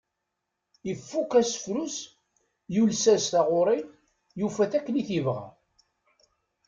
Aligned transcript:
Ifukk 0.91 1.31
asefru-s, 1.41 1.97
yules-as 2.73 3.25
taɣuri, 3.31 3.79
yufa-t 4.39 4.71
akken 4.77 4.99
i 5.01 5.03
t-yebɣa. 5.07 5.47